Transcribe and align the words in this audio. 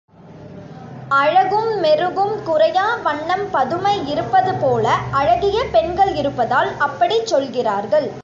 அழகும் 1.09 1.79
மெருகும் 1.79 2.43
குறையா 2.43 2.95
வண்ணம் 2.95 3.49
பதுமை 3.51 4.07
இருப்பது 4.07 4.53
போல, 4.53 4.97
அழகிய 5.11 5.63
பெண்கள் 5.71 6.15
இருப்பதால் 6.15 6.77
அப்படிச் 6.77 7.27
சொல்கிறார்கள். 7.27 8.11